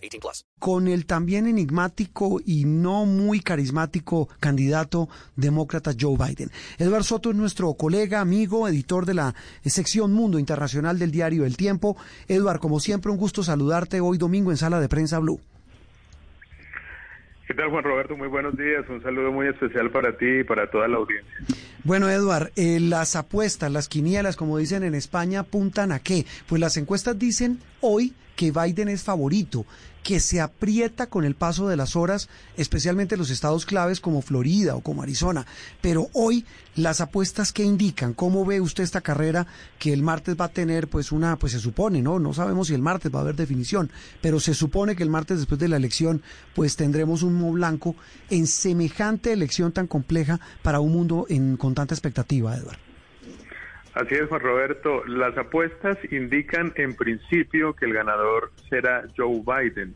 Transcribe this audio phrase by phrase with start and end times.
[0.00, 0.46] 18 plus.
[0.58, 6.50] Con el también enigmático y no muy carismático candidato demócrata Joe Biden.
[6.78, 11.56] Eduardo Soto es nuestro colega, amigo, editor de la sección Mundo Internacional del diario El
[11.56, 11.96] Tiempo.
[12.28, 15.40] Eduardo, como siempre, un gusto saludarte hoy domingo en Sala de Prensa Blue.
[17.50, 18.16] ¿Qué tal, Juan Roberto?
[18.16, 18.84] Muy buenos días.
[18.88, 21.34] Un saludo muy especial para ti y para toda la audiencia.
[21.82, 26.26] Bueno, Eduard, eh, las apuestas, las quinielas, como dicen en España, apuntan a qué?
[26.46, 29.66] Pues las encuestas dicen hoy que Biden es favorito,
[30.02, 34.74] que se aprieta con el paso de las horas, especialmente los estados claves como Florida
[34.76, 35.46] o como Arizona.
[35.80, 36.44] Pero hoy
[36.74, 39.46] las apuestas que indican, ¿cómo ve usted esta carrera
[39.78, 42.18] que el martes va a tener pues una, pues se supone, ¿no?
[42.18, 45.38] No sabemos si el martes va a haber definición, pero se supone que el martes
[45.38, 46.22] después de la elección
[46.54, 47.96] pues tendremos un humo blanco
[48.30, 52.89] en semejante elección tan compleja para un mundo en, con tanta expectativa, Eduardo.
[53.94, 55.04] Así es, Juan Roberto.
[55.06, 59.94] Las apuestas indican en principio que el ganador será Joe Biden.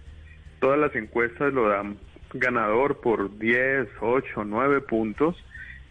[0.58, 1.96] Todas las encuestas lo dan
[2.32, 5.36] ganador por 10, 8, 9 puntos.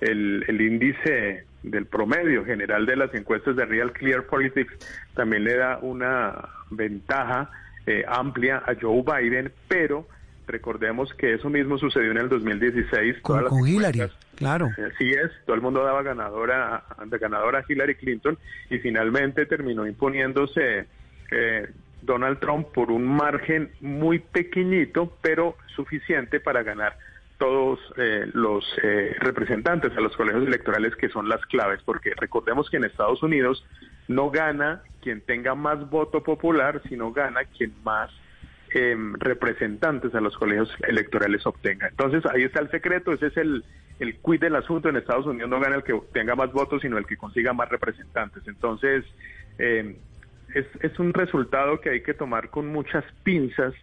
[0.01, 4.73] El, índice del promedio general de las encuestas de Real Clear Politics
[5.13, 7.49] también le da una ventaja
[7.85, 10.05] eh, amplia a Joe Biden, pero
[10.47, 13.21] recordemos que eso mismo sucedió en el 2016.
[13.21, 14.03] Con, con Hillary,
[14.35, 14.69] claro.
[14.71, 16.83] Así es, todo el mundo daba ganadora,
[17.19, 18.37] ganadora a Hillary Clinton
[18.69, 20.85] y finalmente terminó imponiéndose
[21.31, 21.67] eh,
[22.01, 26.97] Donald Trump por un margen muy pequeñito, pero suficiente para ganar
[27.37, 32.69] todos eh, los eh, representantes a los colegios electorales que son las claves, porque recordemos
[32.69, 33.65] que en Estados Unidos
[34.07, 38.11] no gana quien tenga más voto popular, sino gana quien más
[38.73, 41.87] eh, representantes a los colegios electorales obtenga.
[41.87, 43.63] Entonces ahí está el secreto, ese es el,
[43.99, 44.89] el quid del asunto.
[44.89, 47.69] En Estados Unidos no gana el que tenga más votos, sino el que consiga más
[47.69, 48.43] representantes.
[48.47, 49.05] Entonces
[49.59, 49.95] eh,
[50.53, 53.73] es, es un resultado que hay que tomar con muchas pinzas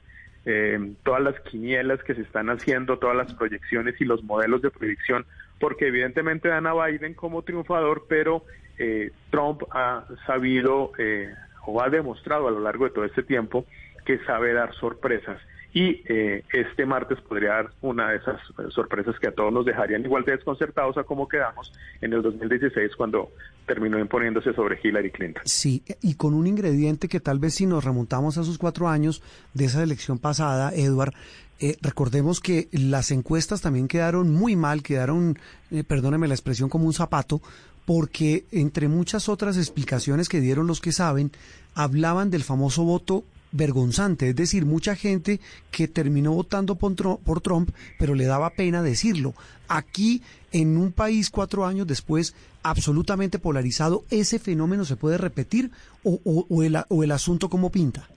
[0.47, 4.71] eh, todas las quinielas que se están haciendo, todas las proyecciones y los modelos de
[4.71, 5.27] predicción,
[5.59, 8.45] porque evidentemente dan a Biden como triunfador, pero
[8.78, 11.34] eh, Trump ha sabido eh,
[11.67, 13.67] o ha demostrado a lo largo de todo este tiempo
[14.10, 15.41] que sabe dar sorpresas.
[15.72, 18.41] Y eh, este martes podría dar una de esas
[18.75, 22.97] sorpresas que a todos nos dejarían igual de desconcertados a cómo quedamos en el 2016
[22.97, 23.31] cuando
[23.66, 25.43] terminó imponiéndose sobre Hillary Clinton.
[25.47, 29.22] Sí, y con un ingrediente que tal vez si nos remontamos a esos cuatro años
[29.54, 31.12] de esa elección pasada, Edward,
[31.60, 35.38] eh, recordemos que las encuestas también quedaron muy mal, quedaron,
[35.71, 37.41] eh, perdóneme la expresión, como un zapato,
[37.87, 41.31] porque entre muchas otras explicaciones que dieron los que saben,
[41.77, 43.22] hablaban del famoso voto
[43.53, 45.41] vergonzante, es decir, mucha gente
[45.71, 49.34] que terminó votando por Trump, pero le daba pena decirlo.
[49.69, 50.22] Aquí,
[50.53, 55.71] en un país cuatro años después, absolutamente polarizado, ¿ese fenómeno se puede repetir
[56.05, 58.09] o, el, o el asunto como pinta?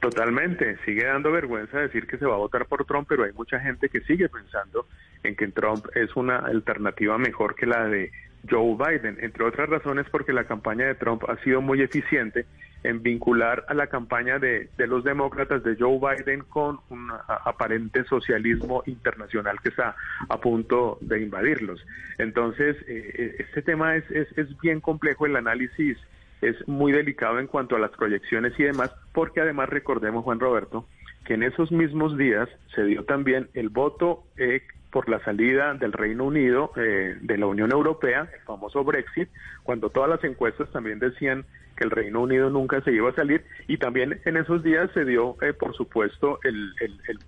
[0.00, 3.58] Totalmente, sigue dando vergüenza decir que se va a votar por Trump, pero hay mucha
[3.60, 4.86] gente que sigue pensando
[5.22, 8.12] en que Trump es una alternativa mejor que la de
[8.48, 12.46] Joe Biden, entre otras razones porque la campaña de Trump ha sido muy eficiente
[12.86, 18.04] en vincular a la campaña de, de los demócratas de Joe Biden con un aparente
[18.04, 19.96] socialismo internacional que está
[20.28, 21.84] a punto de invadirlos.
[22.18, 25.98] Entonces, eh, este tema es, es, es bien complejo, el análisis
[26.42, 30.86] es muy delicado en cuanto a las proyecciones y demás, porque además recordemos, Juan Roberto,
[31.24, 34.62] que en esos mismos días se dio también el voto eh,
[34.96, 39.28] por la salida del Reino Unido eh, de la Unión Europea, el famoso Brexit,
[39.62, 41.44] cuando todas las encuestas también decían
[41.76, 45.04] que el Reino Unido nunca se iba a salir y también en esos días se
[45.04, 46.72] dio, eh, por supuesto, el,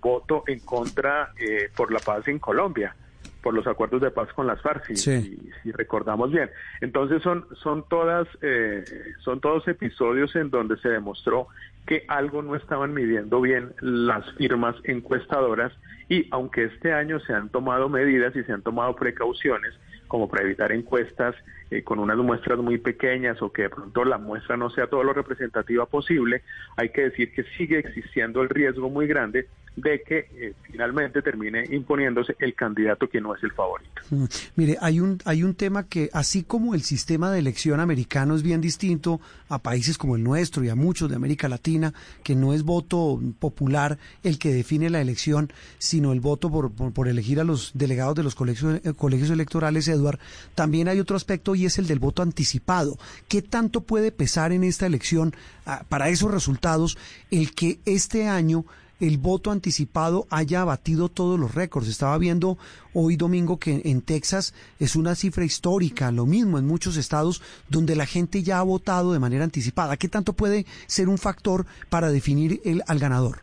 [0.01, 2.95] voto en contra eh, por la paz en Colombia
[3.41, 5.21] por los acuerdos de paz con las FARC, si, sí.
[5.21, 6.49] si, si recordamos bien.
[6.81, 8.83] Entonces son son todas eh,
[9.19, 11.47] son todos episodios en donde se demostró
[11.85, 15.73] que algo no estaban midiendo bien las firmas encuestadoras
[16.07, 19.73] y aunque este año se han tomado medidas y se han tomado precauciones
[20.07, 21.35] como para evitar encuestas
[21.71, 25.03] eh, con unas muestras muy pequeñas o que de pronto la muestra no sea todo
[25.03, 26.41] lo representativa posible,
[26.75, 29.47] hay que decir que sigue existiendo el riesgo muy grande
[29.81, 34.01] de que eh, finalmente termine imponiéndose el candidato que no es el favorito.
[34.09, 38.35] Mm, mire, hay un, hay un tema que, así como el sistema de elección americano
[38.35, 41.93] es bien distinto a países como el nuestro y a muchos de América Latina,
[42.23, 47.07] que no es voto popular el que define la elección, sino el voto por, por,
[47.07, 50.19] elegir a los delegados de los colegios, eh, colegios electorales, Eduard,
[50.55, 52.97] también hay otro aspecto y es el del voto anticipado.
[53.27, 55.33] ¿Qué tanto puede pesar en esta elección
[55.65, 56.97] ah, para esos resultados
[57.31, 58.65] el que este año
[58.99, 61.87] el voto anticipado haya batido todos los récords.
[61.87, 62.57] Estaba viendo
[62.93, 67.95] hoy domingo que en Texas es una cifra histórica, lo mismo en muchos estados donde
[67.95, 69.97] la gente ya ha votado de manera anticipada.
[69.97, 73.39] ¿Qué tanto puede ser un factor para definir el, al ganador?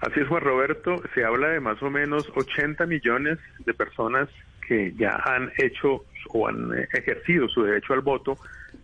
[0.00, 1.02] Así es, Juan Roberto.
[1.14, 4.28] Se habla de más o menos 80 millones de personas
[4.66, 8.36] que ya han hecho o han ejercido su derecho al voto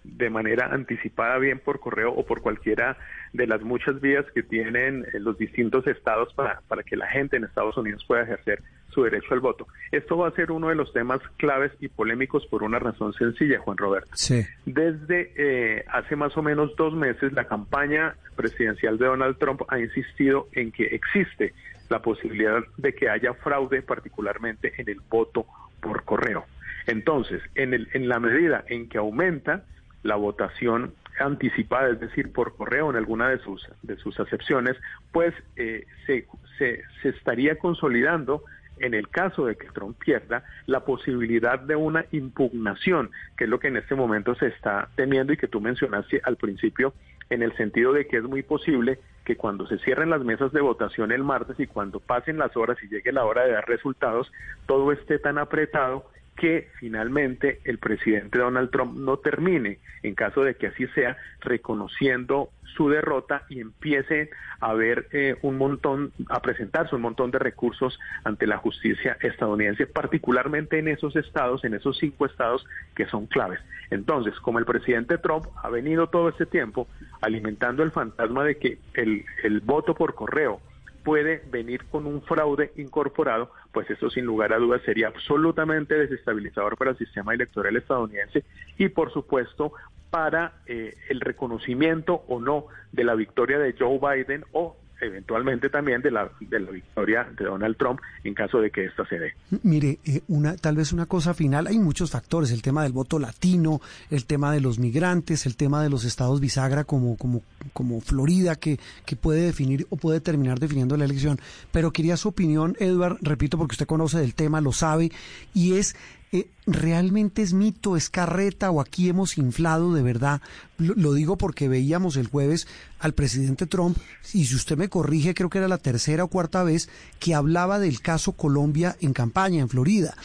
[0.04, 2.96] de manera anticipada, bien por correo o por cualquiera
[3.32, 7.36] de las muchas vías que tienen eh, los distintos estados para, para que la gente
[7.36, 8.62] en Estados Unidos pueda ejercer
[8.92, 9.66] su derecho al voto.
[9.90, 13.58] Esto va a ser uno de los temas claves y polémicos por una razón sencilla,
[13.58, 14.10] Juan Roberto.
[14.14, 14.44] Sí.
[14.66, 19.78] Desde eh, hace más o menos dos meses, la campaña presidencial de Donald Trump ha
[19.78, 21.54] insistido en que existe
[21.88, 25.46] la posibilidad de que haya fraude, particularmente en el voto
[25.80, 26.44] por correo.
[26.86, 29.64] Entonces, en, el, en la medida en que aumenta
[30.02, 34.76] la votación anticipada, es decir, por correo en alguna de sus, de sus acepciones,
[35.12, 36.26] pues eh, se,
[36.58, 38.44] se, se estaría consolidando
[38.78, 43.60] en el caso de que Trump pierda, la posibilidad de una impugnación, que es lo
[43.60, 46.92] que en este momento se está temiendo y que tú mencionaste al principio,
[47.30, 50.60] en el sentido de que es muy posible que cuando se cierren las mesas de
[50.60, 54.30] votación el martes y cuando pasen las horas y llegue la hora de dar resultados,
[54.66, 56.04] todo esté tan apretado
[56.36, 62.50] que finalmente el presidente Donald Trump no termine, en caso de que así sea, reconociendo
[62.76, 64.30] su derrota y empiece
[64.60, 69.86] a ver eh, un montón, a presentarse un montón de recursos ante la justicia estadounidense,
[69.86, 72.64] particularmente en esos estados, en esos cinco estados
[72.94, 73.60] que son claves.
[73.90, 76.88] Entonces, como el presidente Trump ha venido todo este tiempo
[77.20, 80.60] alimentando el fantasma de que el, el voto por correo
[81.02, 86.76] puede venir con un fraude incorporado, pues eso sin lugar a dudas sería absolutamente desestabilizador
[86.76, 88.44] para el sistema electoral estadounidense
[88.78, 89.72] y por supuesto
[90.10, 96.00] para eh, el reconocimiento o no de la victoria de Joe Biden o eventualmente también
[96.00, 99.34] de la, de la victoria de Donald Trump en caso de que ésta se dé.
[99.62, 103.18] Mire, eh, una, tal vez una cosa final, hay muchos factores, el tema del voto
[103.18, 108.00] latino, el tema de los migrantes, el tema de los estados bisagra como, como, como
[108.00, 111.38] Florida, que, que puede definir o puede terminar definiendo la elección.
[111.72, 115.10] Pero quería su opinión, Edward, repito, porque usted conoce del tema, lo sabe,
[115.52, 115.96] y es
[116.32, 120.40] eh, ¿realmente es mito, es carreta o aquí hemos inflado de verdad?
[120.78, 122.66] Lo, digo porque veíamos el jueves
[122.98, 123.98] al presidente Trump,
[124.32, 126.88] y si usted me corrige, creo que era la tercera o cuarta vez
[127.20, 130.16] que hablaba del caso Colombia en campaña en Florida.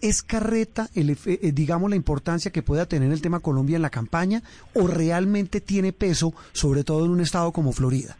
[0.00, 3.90] ¿Es carreta, el, eh, digamos, la importancia que pueda tener el tema Colombia en la
[3.90, 4.42] campaña
[4.74, 8.16] o realmente tiene peso, sobre todo en un estado como Florida?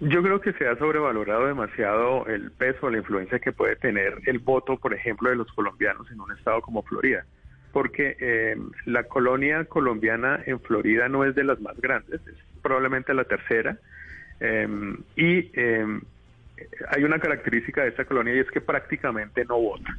[0.00, 4.40] Yo creo que se ha sobrevalorado demasiado el peso, la influencia que puede tener el
[4.40, 7.24] voto, por ejemplo, de los colombianos en un estado como Florida,
[7.72, 13.14] porque eh, la colonia colombiana en Florida no es de las más grandes, es probablemente
[13.14, 13.78] la tercera,
[14.40, 14.68] eh,
[15.16, 16.00] y eh,
[16.90, 19.96] hay una característica de esta colonia y es que prácticamente no vota.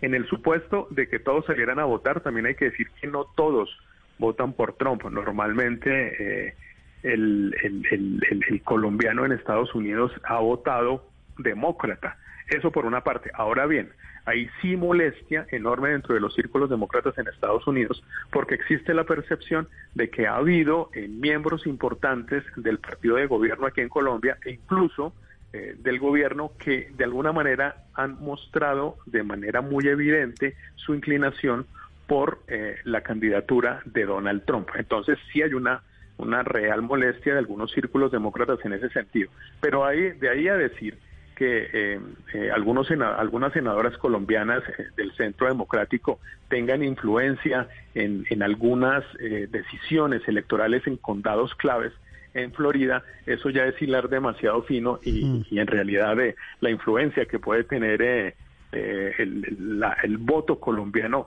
[0.00, 3.24] En el supuesto de que todos salieran a votar, también hay que decir que no
[3.24, 3.68] todos
[4.18, 5.02] votan por Trump.
[5.10, 6.54] Normalmente
[7.02, 7.54] el,
[8.64, 11.06] colombiano en Estados Unidos ha votado
[11.38, 12.18] demócrata.
[12.48, 13.30] Eso por una parte.
[13.34, 13.90] Ahora bien,
[14.26, 19.04] hay sí molestia enorme dentro de los círculos demócratas en Estados Unidos porque existe la
[19.04, 24.36] percepción de que ha habido eh, miembros importantes del partido de gobierno aquí en Colombia
[24.44, 25.14] e incluso
[25.52, 31.66] eh, del gobierno que de alguna manera han mostrado de manera muy evidente su inclinación
[32.06, 34.68] por eh, la candidatura de Donald Trump.
[34.76, 35.82] Entonces sí hay una
[36.20, 39.30] una real molestia de algunos círculos demócratas en ese sentido.
[39.60, 40.96] Pero ahí, de ahí a decir
[41.40, 42.00] que eh,
[42.34, 49.02] eh, algunos algunas senadoras colombianas eh, del Centro Democrático tengan influencia en, en algunas
[49.48, 51.94] decisiones electorales en condados claves
[52.34, 55.44] en Florida, eso ya es hilar demasiado fino y, mm.
[55.50, 56.14] y en realidad
[56.60, 58.02] la influencia que puede tener
[58.72, 61.26] el, el voto colombiano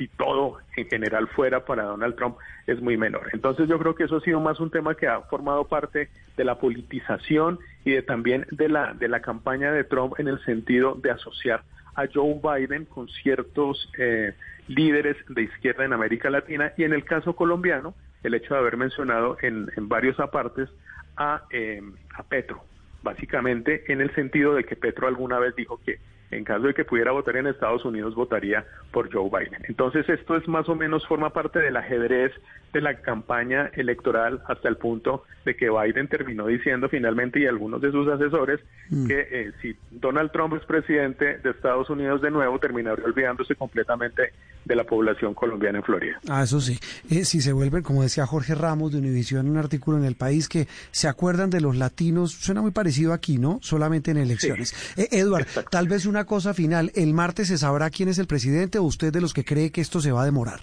[0.00, 3.28] si todo en general fuera para Donald Trump es muy menor.
[3.34, 6.44] Entonces yo creo que eso ha sido más un tema que ha formado parte de
[6.44, 10.94] la politización y de también de la de la campaña de Trump en el sentido
[10.94, 11.64] de asociar
[11.96, 14.32] a Joe Biden con ciertos eh,
[14.68, 18.78] líderes de izquierda en América Latina y en el caso colombiano el hecho de haber
[18.78, 20.70] mencionado en, en varios apartes
[21.18, 21.82] a, eh,
[22.14, 22.64] a Petro
[23.02, 25.98] básicamente en el sentido de que Petro alguna vez dijo que
[26.30, 29.64] en caso de que pudiera votar en Estados Unidos, votaría por Joe Biden.
[29.68, 32.32] Entonces, esto es más o menos, forma parte del ajedrez
[32.72, 37.80] de la campaña electoral hasta el punto de que Biden terminó diciendo finalmente y algunos
[37.80, 38.60] de sus asesores
[38.90, 39.06] mm.
[39.06, 44.32] que eh, si Donald Trump es presidente de Estados Unidos de nuevo, terminaría olvidándose completamente
[44.64, 46.20] de la población colombiana en Florida.
[46.28, 46.78] Ah, eso sí.
[47.10, 50.14] Eh, si se vuelven, como decía Jorge Ramos de Univision en un artículo en El
[50.14, 53.58] País, que se acuerdan de los latinos, suena muy parecido aquí, ¿no?
[53.62, 54.74] Solamente en elecciones.
[54.96, 58.78] Eh, Edward, tal vez una cosa final, ¿el martes se sabrá quién es el presidente
[58.78, 60.60] o usted de los que cree que esto se va a demorar?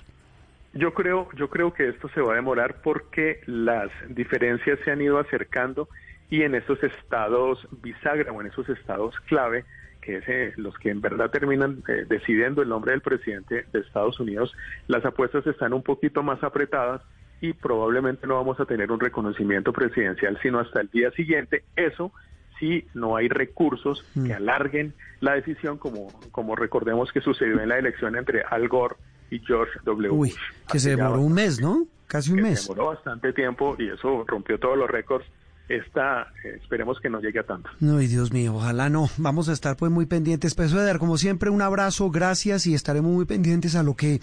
[0.74, 5.02] Yo creo, yo creo que esto se va a demorar porque las diferencias se han
[5.02, 5.90] ido acercando
[6.30, 9.66] y en esos estados bisagra o en esos estados clave,
[10.02, 13.80] que es eh, los que en verdad terminan eh, decidiendo el nombre del presidente de
[13.80, 14.54] Estados Unidos,
[14.88, 17.02] las apuestas están un poquito más apretadas
[17.42, 21.64] y probablemente no vamos a tener un reconocimiento presidencial sino hasta el día siguiente.
[21.76, 22.12] Eso
[22.60, 24.32] si no hay recursos que mm.
[24.32, 28.96] alarguen la decisión, como, como recordemos que sucedió en la elección entre Al Gore
[29.30, 30.10] y George W.
[30.10, 30.34] Uy,
[30.72, 31.86] que se demoró un mes, ¿no?
[32.08, 32.62] Casi un mes.
[32.62, 35.26] Se demoró bastante tiempo y eso rompió todos los récords.
[35.70, 37.70] Esta, eh, esperemos que no llegue a tanto.
[37.80, 39.10] No, y Dios mío, ojalá no.
[39.18, 40.56] Vamos a estar pues muy pendientes.
[40.56, 44.20] Pues, dar como siempre, un abrazo, gracias y estaremos muy pendientes a lo que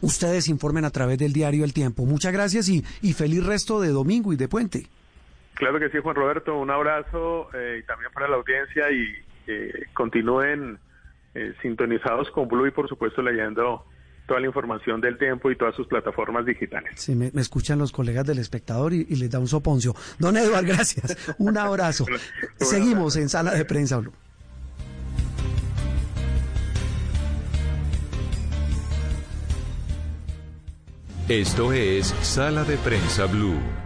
[0.00, 2.06] ustedes informen a través del diario El Tiempo.
[2.06, 4.86] Muchas gracias y, y feliz resto de domingo y de puente.
[5.54, 9.14] Claro que sí, Juan Roberto, un abrazo eh, y también para la audiencia y
[9.46, 10.78] eh, continúen
[11.34, 13.84] eh, sintonizados con Blue y por supuesto leyendo
[14.26, 16.92] toda la información del tiempo y todas sus plataformas digitales.
[16.96, 19.94] Sí, me, escuchan los colegas del espectador y, les da un soponcio.
[20.18, 21.16] Don Eduardo, gracias.
[21.38, 22.06] Un abrazo.
[22.56, 24.12] Seguimos en Sala de Prensa Blue.
[31.28, 33.83] Esto es Sala de Prensa Blue.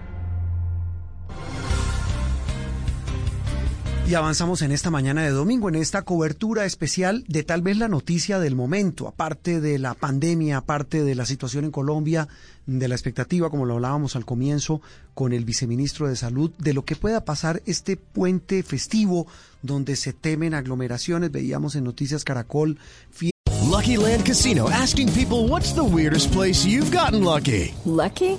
[4.08, 7.88] Y avanzamos en esta mañana de domingo, en esta cobertura especial de tal vez la
[7.88, 12.26] noticia del momento, aparte de la pandemia, aparte de la situación en Colombia,
[12.64, 14.80] de la expectativa, como lo hablábamos al comienzo,
[15.12, 19.26] con el viceministro de Salud, de lo que pueda pasar este puente festivo
[19.60, 21.30] donde se temen aglomeraciones.
[21.30, 22.78] Veíamos en Noticias Caracol.
[23.68, 27.74] Lucky Land Casino, asking people what's the weirdest place you've gotten lucky.
[27.84, 28.38] Lucky?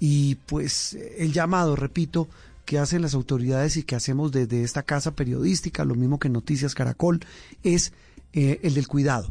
[0.00, 2.28] y pues el llamado, repito,
[2.64, 6.74] que hacen las autoridades y que hacemos desde esta casa periodística, lo mismo que Noticias
[6.74, 7.20] Caracol,
[7.62, 7.92] es
[8.32, 9.28] eh, el del cuidado,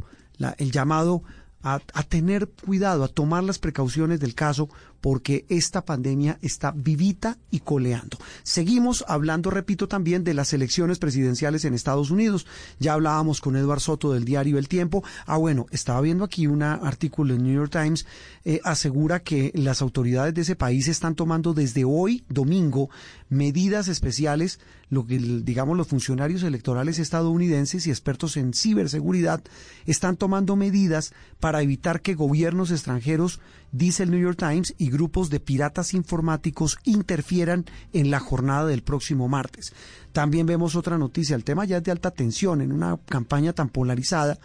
[0.57, 1.21] el llamado
[1.61, 4.69] a, tener cuidado, a tomar las precauciones del caso,
[5.05, 8.17] porque esta pandemia está vivita y coleando.
[8.41, 12.47] Seguimos hablando, repito, también de las elecciones presidenciales en Estados Unidos.
[12.79, 15.03] Ya hablábamos con Eduard Soto del diario El Tiempo.
[15.27, 18.07] Ah, bueno, estaba viendo aquí un artículo en New York Times,
[18.45, 22.89] eh, asegura que las autoridades de ese país están tomando desde hoy, domingo,
[23.29, 24.59] medidas especiales,
[24.89, 29.43] lo que digamos los funcionarios electorales estadounidenses y expertos en ciberseguridad
[29.85, 33.39] están tomando medidas para evitar que gobiernos extranjeros
[33.71, 38.81] dice el New York Times, y grupos de piratas informáticos interfieran en la jornada del
[38.81, 39.73] próximo martes.
[40.13, 43.67] También vemos otra noticia, el tema ya es de alta tensión en una campaña tan
[43.67, 44.39] polarizada.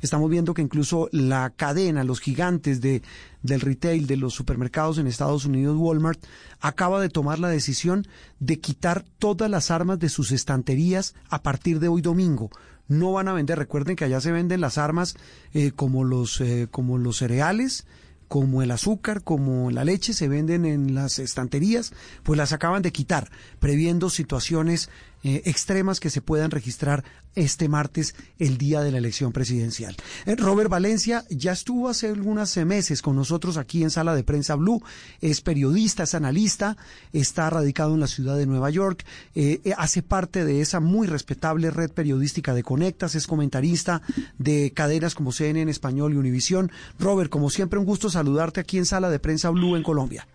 [0.00, 3.02] Estamos viendo que incluso la cadena, los gigantes de,
[3.42, 6.20] del retail, de los supermercados en Estados Unidos, Walmart,
[6.60, 8.04] acaba de tomar la decisión
[8.40, 12.50] de quitar todas las armas de sus estanterías a partir de hoy domingo
[12.88, 13.58] no van a vender.
[13.58, 15.16] Recuerden que allá se venden las armas
[15.54, 17.86] eh, como los eh, como los cereales,
[18.32, 22.90] como el azúcar, como la leche, se venden en las estanterías, pues las acaban de
[22.90, 24.88] quitar, previendo situaciones
[25.24, 29.96] eh, extremas que se puedan registrar este martes, el día de la elección presidencial.
[30.26, 34.54] Eh, Robert Valencia ya estuvo hace algunos meses con nosotros aquí en Sala de Prensa
[34.54, 34.82] Blue,
[35.20, 36.76] es periodista, es analista,
[37.12, 41.70] está radicado en la ciudad de Nueva York, eh, hace parte de esa muy respetable
[41.70, 44.02] red periodística de Conectas, es comentarista
[44.38, 46.70] de cadenas como CNN Español y Univisión.
[46.98, 50.26] Robert, como siempre, un gusto saludarte aquí en Sala de Prensa Blue en Colombia.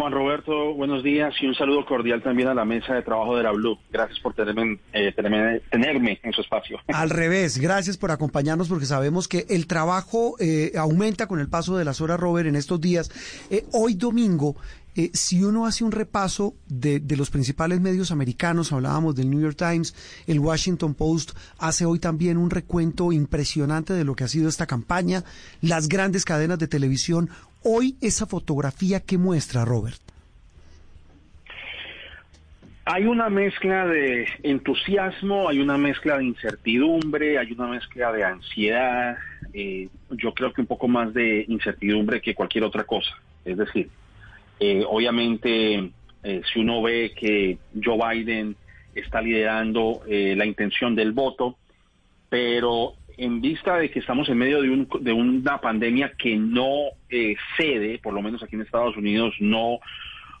[0.00, 3.42] Juan Roberto, buenos días y un saludo cordial también a la mesa de trabajo de
[3.42, 3.78] la Blue.
[3.92, 6.78] Gracias por tenerme, eh, tenerme, en su espacio.
[6.88, 11.76] Al revés, gracias por acompañarnos porque sabemos que el trabajo eh, aumenta con el paso
[11.76, 13.10] de las horas, Robert, en estos días.
[13.50, 14.56] Eh, hoy domingo
[15.12, 19.94] si uno hace un repaso de, los principales medios americanos, hablábamos del New York Times,
[20.26, 24.66] el Washington Post hace hoy también un recuento impresionante de lo que ha sido esta
[24.66, 25.24] campaña,
[25.60, 27.30] las grandes cadenas de televisión,
[27.62, 30.00] hoy esa fotografía que muestra, Robert.
[32.84, 39.16] Hay una mezcla de entusiasmo, hay una mezcla de incertidumbre, hay una mezcla de ansiedad,
[39.52, 43.12] eh, yo creo que un poco más de incertidumbre que cualquier otra cosa.
[43.44, 43.88] Es decir,
[44.58, 45.90] eh, obviamente
[46.24, 48.56] eh, si uno ve que Joe Biden
[48.94, 51.56] está liderando la intención del voto,
[52.28, 56.86] pero en vista de que estamos en medio de, un, de una pandemia que no
[57.10, 59.78] eh, cede, por lo menos aquí en Estados Unidos, no,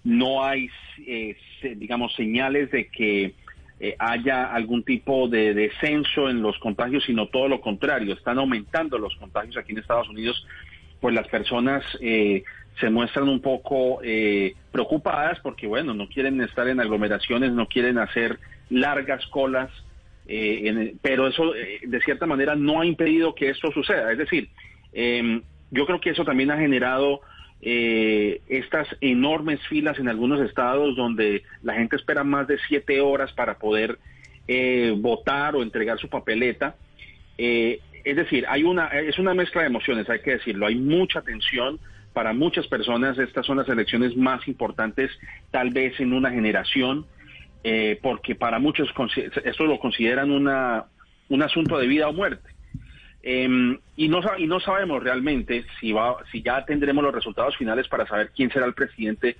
[0.02, 0.70] no hay,
[1.06, 1.36] eh,
[1.76, 3.34] digamos, señales de que
[3.80, 8.98] eh, haya algún tipo de descenso en los contagios, sino todo lo contrario, están aumentando
[8.98, 10.46] los contagios aquí en Estados Unidos,
[11.02, 12.44] pues las personas eh,
[12.78, 14.00] se muestran un poco
[14.72, 18.38] preocupadas porque, bueno, no quieren estar en aglomeraciones, no quieren hacer
[18.70, 19.70] largas colas,
[20.32, 24.12] eh, en- pero eso eh, de cierta manera no ha impedido que esto suceda.
[24.12, 24.48] Es decir,
[24.92, 25.40] eh,
[25.72, 27.20] yo creo que eso también ha generado
[27.62, 33.32] eh, estas enormes filas en algunos estados donde la gente espera más de siete horas
[33.32, 33.98] para poder
[34.48, 36.76] eh, votar o entregar su papeleta.
[37.36, 40.66] Es decir, hay una, es una mezcla de emociones, hay que decirlo.
[40.66, 41.78] Hay mucha tensión
[42.12, 43.18] para muchas personas.
[43.18, 45.10] Estas son las elecciones más importantes,
[45.50, 47.04] tal vez en una generación,
[47.62, 48.88] eh, porque para muchos
[49.44, 50.84] esto lo consideran una,
[51.28, 52.50] un asunto de vida o muerte.
[53.22, 57.86] Eh, y, no, y no sabemos realmente si, va, si ya tendremos los resultados finales
[57.88, 59.36] para saber quién será el presidente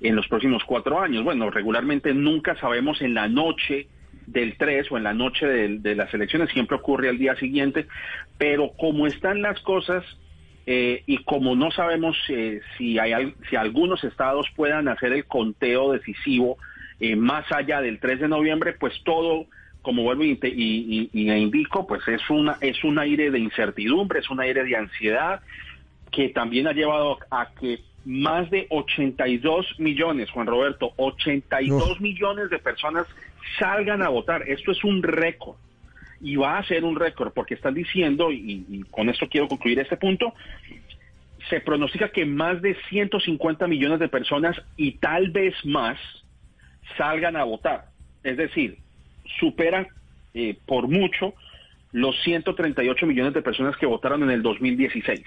[0.00, 1.24] en los próximos cuatro años.
[1.24, 3.88] Bueno, regularmente nunca sabemos en la noche
[4.26, 7.86] del 3 o en la noche de, las elecciones, siempre ocurre al día siguiente,
[8.38, 10.04] pero como están las cosas
[10.66, 15.92] eh, y como no sabemos eh, si, hay, si algunos estados puedan hacer el conteo
[15.92, 16.56] decisivo
[17.00, 19.46] eh, más allá del 3 de noviembre, pues todo
[19.82, 23.38] como vuelvo y, te- y- y- y indico, pues es una es un aire de
[23.38, 25.42] incertidumbre, es un aire de ansiedad
[26.10, 32.58] que también ha llevado a que más de 82 millones, Juan Roberto, 82 millones de
[32.58, 33.06] personas
[33.58, 34.42] salgan a votar.
[34.48, 35.56] Esto es un récord
[36.20, 39.78] y va a ser un récord porque están diciendo, y, y con esto quiero concluir
[39.80, 40.32] este punto,
[41.50, 45.98] se pronostica que más de 150 millones de personas y tal vez más
[46.96, 47.86] salgan a votar.
[48.22, 48.78] Es decir,
[49.38, 49.86] superan
[50.34, 51.34] eh, por mucho
[51.92, 55.20] los 138 millones de personas que votaron en el 2016.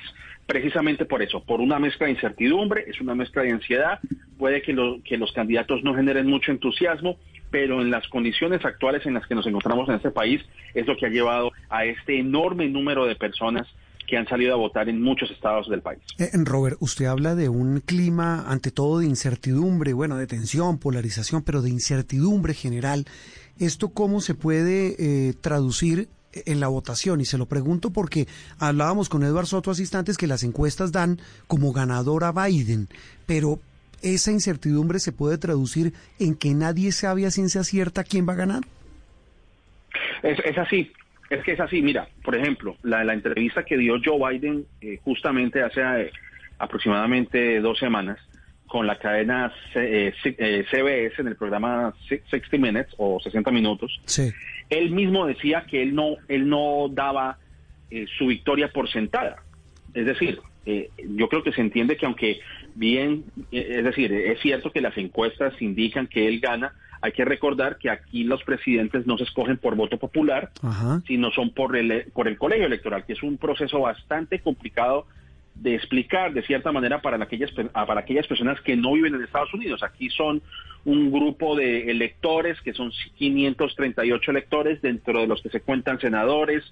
[0.45, 3.99] Precisamente por eso, por una mezcla de incertidumbre, es una mezcla de ansiedad,
[4.37, 7.17] puede que, lo- que los candidatos no generen mucho entusiasmo,
[7.51, 10.41] pero en las condiciones actuales en las que nos encontramos en este país
[10.73, 13.65] es lo que ha llevado a este enorme número de personas
[14.07, 15.99] que han salido a votar en muchos estados del país.
[16.17, 21.43] Eh, Robert, usted habla de un clima ante todo de incertidumbre, bueno, de tensión, polarización,
[21.43, 23.05] pero de incertidumbre general.
[23.59, 27.19] ¿Esto cómo se puede eh, traducir en la votación?
[27.19, 28.27] Y se lo pregunto porque
[28.59, 32.87] hablábamos con Edward Soto hace instantes que las encuestas dan como ganador a Biden,
[33.25, 33.59] pero
[34.01, 38.37] esa incertidumbre se puede traducir en que nadie sabe a ciencia cierta quién va a
[38.37, 38.63] ganar.
[40.23, 40.91] Es, es así,
[41.29, 41.81] es que es así.
[41.81, 46.11] Mira, por ejemplo, la, la entrevista que dio Joe Biden eh, justamente hace eh,
[46.59, 48.17] aproximadamente dos semanas
[48.67, 53.19] con la cadena C- eh, C- eh, CBS en el programa Si- 60 Minutes o
[53.19, 54.31] 60 Minutos, Sí.
[54.69, 57.37] él mismo decía que él no, él no daba
[57.89, 59.37] eh, su victoria por sentada.
[59.93, 62.41] Es decir, eh, yo creo que se entiende que aunque
[62.75, 66.73] bien, es decir, es cierto que las encuestas indican que él gana,
[67.07, 71.01] hay que recordar que aquí los presidentes no se escogen por voto popular, Ajá.
[71.07, 75.07] sino son por el, por el colegio electoral, que es un proceso bastante complicado
[75.55, 79.53] de explicar de cierta manera para aquellas, para aquellas personas que no viven en Estados
[79.53, 79.81] Unidos.
[79.83, 80.41] Aquí son
[80.85, 86.63] un grupo de electores, que son 538 electores, dentro de los que se cuentan senadores,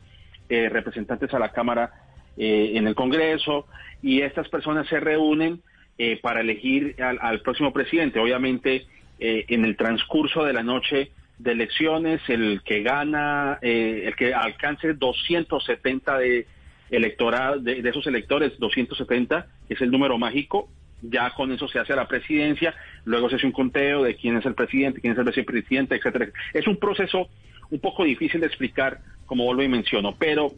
[0.50, 1.91] eh, representantes a la Cámara
[2.38, 3.67] eh, en el Congreso,
[4.02, 5.62] y estas personas se reúnen
[5.98, 8.19] eh, para elegir al, al próximo presidente.
[8.19, 8.86] Obviamente,
[9.19, 14.34] eh, en el transcurso de la noche de elecciones, el que gana, eh, el que
[14.34, 16.47] alcance 270 de
[16.89, 20.69] electorado de, de esos electores, 270 es el número mágico.
[21.01, 22.73] Ya con eso se hace a la presidencia,
[23.04, 26.30] luego se hace un conteo de quién es el presidente, quién es el vicepresidente, etcétera.
[26.54, 27.28] Es un proceso
[27.69, 30.54] un poco difícil de explicar, como vuelvo y menciono, pero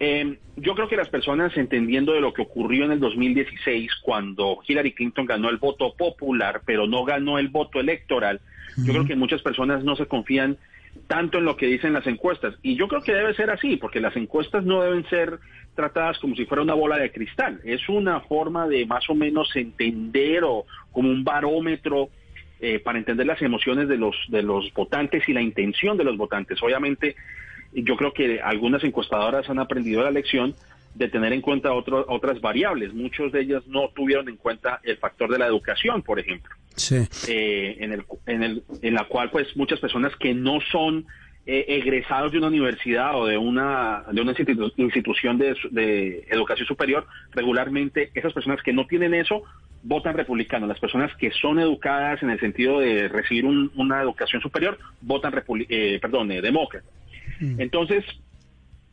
[0.00, 4.58] eh, yo creo que las personas entendiendo de lo que ocurrió en el 2016, cuando
[4.66, 8.40] Hillary Clinton ganó el voto popular, pero no ganó el voto electoral,
[8.76, 10.58] Yo creo que muchas personas no se confían
[11.06, 12.54] tanto en lo que dicen las encuestas.
[12.62, 15.38] Y yo creo que debe ser así, porque las encuestas no deben ser
[15.74, 17.60] tratadas como si fuera una bola de cristal.
[17.64, 22.08] Es una forma de más o menos entender o como un barómetro
[22.60, 26.16] eh, para entender las emociones de los, de los votantes y la intención de los
[26.16, 26.62] votantes.
[26.62, 27.16] Obviamente,
[27.82, 30.54] yo creo que algunas encuestadoras han aprendido la lección
[30.94, 32.94] de tener en cuenta otro, otras variables.
[32.94, 36.96] Muchos de ellas no tuvieron en cuenta el factor de la educación, por ejemplo, Sí.
[37.28, 41.04] eh, en, el, en, el, en la cual pues muchas personas que no son
[41.46, 46.66] eh, egresados de una universidad o de una, de una institu- institución de, de educación
[46.66, 49.42] superior, regularmente esas personas que no tienen eso
[49.82, 50.66] votan republicano.
[50.66, 55.34] Las personas que son educadas en el sentido de recibir un- una educación superior votan
[55.68, 56.40] eh, perdón, eh,
[57.40, 57.62] demócrata.
[57.62, 58.04] Entonces,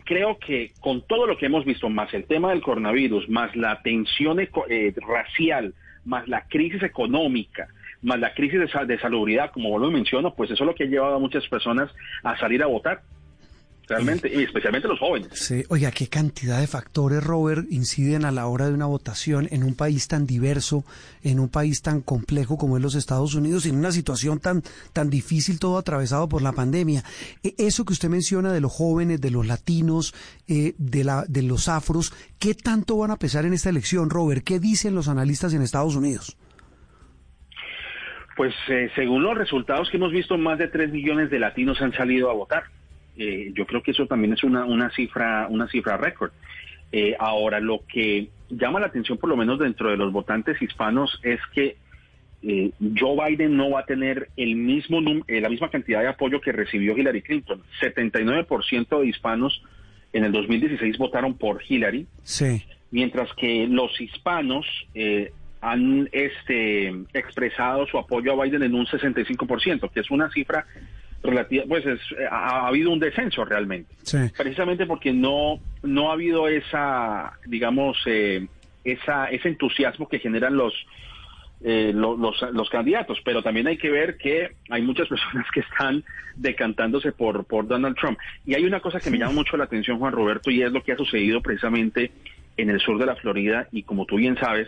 [0.05, 3.81] creo que con todo lo que hemos visto, más el tema del coronavirus, más la
[3.81, 5.73] tensión eh, racial,
[6.05, 7.67] más la crisis económica,
[8.01, 10.75] más la crisis de, sa- de salubridad, como vuelvo y menciono, pues eso es lo
[10.75, 11.89] que ha llevado a muchas personas
[12.23, 13.01] a salir a votar,
[13.91, 15.29] realmente, y especialmente los jóvenes.
[15.33, 19.63] Sí, oiga, qué cantidad de factores, Robert, inciden a la hora de una votación en
[19.63, 20.83] un país tan diverso,
[21.23, 25.09] en un país tan complejo como es los Estados Unidos, en una situación tan, tan
[25.09, 27.03] difícil, todo atravesado por la pandemia.
[27.43, 30.13] E- Eso que usted menciona de los jóvenes, de los latinos,
[30.47, 34.43] eh, de, la, de los afros, ¿qué tanto van a pesar en esta elección, Robert?
[34.43, 36.37] ¿Qué dicen los analistas en Estados Unidos?
[38.37, 41.91] Pues eh, según los resultados que hemos visto, más de 3 millones de latinos han
[41.93, 42.63] salido a votar.
[43.17, 46.31] Eh, yo creo que eso también es una, una cifra una cifra récord.
[46.91, 51.19] Eh, ahora, lo que llama la atención, por lo menos dentro de los votantes hispanos,
[51.23, 51.77] es que
[52.43, 56.41] eh, Joe Biden no va a tener el mismo eh, la misma cantidad de apoyo
[56.41, 57.61] que recibió Hillary Clinton.
[57.81, 59.61] 79% de hispanos
[60.13, 62.63] en el 2016 votaron por Hillary, Sí.
[62.89, 69.89] mientras que los hispanos eh, han este, expresado su apoyo a Biden en un 65%,
[69.91, 70.65] que es una cifra
[71.23, 74.17] relativa, pues es, ha, ha habido un descenso realmente, Sí.
[74.37, 78.47] precisamente porque no, no ha habido esa, digamos, eh,
[78.83, 80.73] esa, ese entusiasmo que generan los,
[81.63, 85.59] eh, lo- los, los candidatos, pero también hay que ver que hay muchas personas que
[85.59, 86.03] están
[86.35, 88.17] decantándose por, por Donald Trump.
[88.45, 90.81] Y hay una cosa que me llama mucho la atención, Juan Roberto, y es lo
[90.81, 92.11] que ha sucedido precisamente
[92.57, 94.67] en el sur de la Florida, y como tú bien sabes,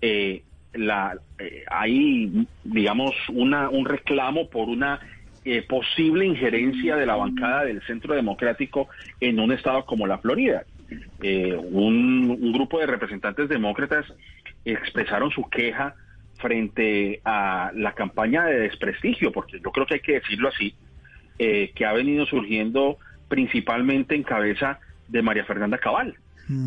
[0.00, 0.42] eh,
[0.74, 5.00] la, eh, hay, digamos, una, un reclamo por una
[5.44, 8.88] eh, posible injerencia de la bancada del Centro Democrático
[9.20, 10.64] en un estado como la Florida.
[11.22, 14.06] Eh, un, un grupo de representantes demócratas
[14.64, 15.94] expresaron su queja
[16.38, 20.74] frente a la campaña de desprestigio, porque yo creo que hay que decirlo así,
[21.38, 26.14] eh, que ha venido surgiendo principalmente en cabeza de María Fernanda Cabal,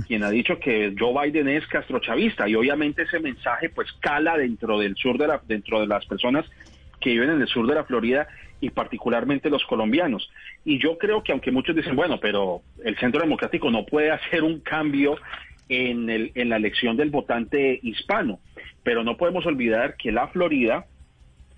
[0.08, 4.80] quien ha dicho que Joe Biden es castrochavista y obviamente ese mensaje pues cala dentro
[4.80, 6.46] del sur de la, dentro de las personas
[7.00, 8.28] que viven en el sur de la Florida
[8.62, 10.30] y particularmente los colombianos.
[10.64, 14.44] Y yo creo que aunque muchos dicen, bueno, pero el Centro Democrático no puede hacer
[14.44, 15.18] un cambio
[15.70, 18.40] en, el, en la elección del votante hispano,
[18.84, 20.86] pero no podemos olvidar que la Florida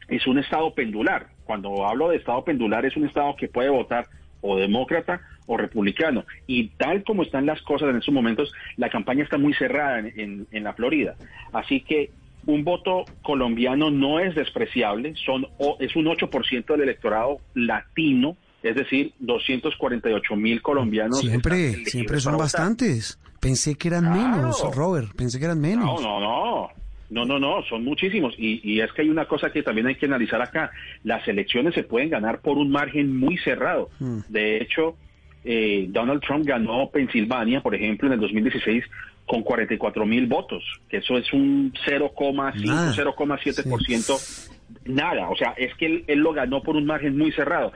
[0.07, 1.27] es un estado pendular.
[1.43, 4.07] Cuando hablo de estado pendular es un estado que puede votar
[4.41, 6.25] o demócrata o republicano.
[6.45, 10.13] Y tal como están las cosas en estos momentos, la campaña está muy cerrada en,
[10.19, 11.15] en- en la Florida.
[11.53, 12.11] Así que
[12.47, 15.45] un voto colombiano no es despreciable, son
[15.79, 21.19] es un 8% del electorado latino, es decir, 248 mil colombianos.
[21.19, 23.19] Siempre, siempre son bastantes.
[23.39, 24.37] Pensé que eran Claro.
[24.37, 26.01] menos, Robert, pensé que eran menos.
[26.01, 26.69] No, no, no.
[27.09, 28.33] No, no, no, son muchísimos.
[28.37, 30.71] Y, y es que hay una cosa que también hay que analizar acá.
[31.05, 33.89] Las elecciones se pueden ganar por un margen muy cerrado.
[33.99, 34.19] Mm.
[34.27, 34.97] De hecho,
[35.43, 38.83] eh, Donald Trump ganó Pensilvania, por ejemplo, en el 2016
[39.25, 42.93] con 44 mil votos, que eso es un 0,5, Nada.
[42.93, 44.49] 0,7%.
[44.85, 47.73] Nada, o sea, es que él, él lo ganó por un margen muy cerrado.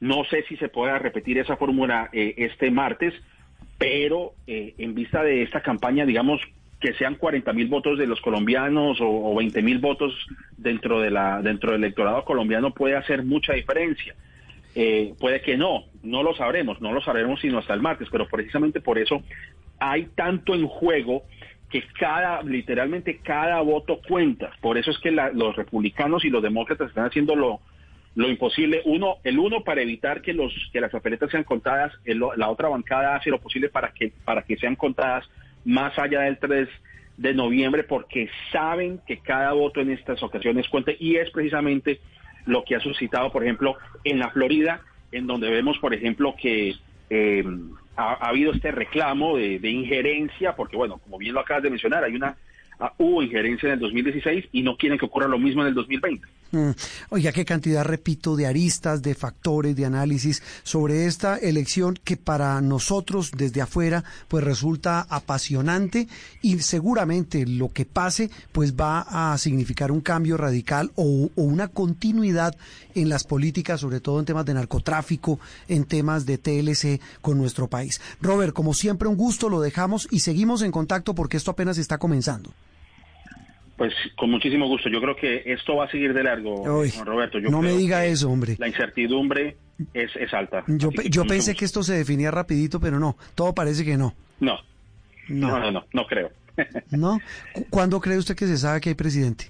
[0.00, 3.14] No sé si se pueda repetir esa fórmula eh, este martes,
[3.78, 6.40] pero eh, en vista de esta campaña, digamos
[6.80, 10.12] que sean 40 mil votos de los colombianos o, o 20 mil votos
[10.56, 14.14] dentro de la dentro del electorado colombiano puede hacer mucha diferencia.
[14.74, 18.26] Eh, puede que no, no lo sabremos, no lo sabremos sino hasta el martes, pero
[18.28, 19.22] precisamente por eso
[19.78, 21.24] hay tanto en juego
[21.70, 24.52] que cada, literalmente cada voto cuenta.
[24.60, 27.60] Por eso es que la- los republicanos y los demócratas están haciendo lo,
[28.14, 28.82] lo imposible.
[28.84, 32.68] Uno, el uno para evitar que los que las papeletas sean contadas, el la otra
[32.68, 35.24] bancada hace lo posible para que para que sean contadas
[35.64, 36.68] más allá del 3
[37.16, 42.00] de noviembre, porque saben que cada voto en estas ocasiones cuenta y es precisamente
[42.46, 44.80] lo que ha suscitado, por ejemplo, en la Florida,
[45.12, 46.74] en donde vemos, por ejemplo, que
[47.10, 47.44] eh,
[47.96, 51.70] ha, ha habido este reclamo de, de injerencia, porque bueno, como bien lo acabas de
[51.70, 52.36] mencionar, hay una
[52.80, 55.74] ah, hubo injerencia en el 2016 y no quieren que ocurra lo mismo en el
[55.74, 56.26] 2020.
[56.54, 56.70] Mm.
[57.10, 62.60] Oiga, qué cantidad, repito, de aristas, de factores, de análisis sobre esta elección que para
[62.60, 66.06] nosotros desde afuera pues resulta apasionante
[66.42, 71.68] y seguramente lo que pase pues va a significar un cambio radical o, o una
[71.68, 72.56] continuidad
[72.94, 77.66] en las políticas, sobre todo en temas de narcotráfico, en temas de TLC con nuestro
[77.66, 78.00] país.
[78.20, 81.98] Robert, como siempre, un gusto, lo dejamos y seguimos en contacto porque esto apenas está
[81.98, 82.52] comenzando.
[83.76, 84.88] Pues con muchísimo gusto.
[84.88, 86.64] Yo creo que esto va a seguir de largo,
[87.04, 87.38] Roberto.
[87.40, 88.54] Yo no me diga eso, hombre.
[88.58, 89.56] La incertidumbre
[89.92, 90.62] es, es alta.
[90.68, 91.58] Yo, pe- yo pensé gusto.
[91.58, 94.14] que esto se definía rapidito, pero no, todo parece que no.
[94.40, 94.58] No,
[95.28, 95.48] No.
[95.48, 96.30] no, no, no, no creo.
[96.92, 97.18] ¿No?
[97.52, 99.46] ¿Cu- ¿Cuándo cree usted que se sabe que hay presidente?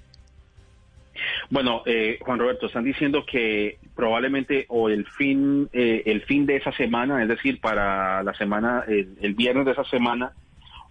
[1.49, 6.57] Bueno, eh, Juan Roberto, están diciendo que probablemente o el fin, eh, el fin de
[6.57, 10.33] esa semana, es decir, para la semana, el, el viernes de esa semana,